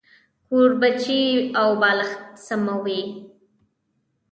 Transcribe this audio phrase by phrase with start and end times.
[0.47, 1.21] کوربچې
[1.59, 3.01] او بالښتان سموي.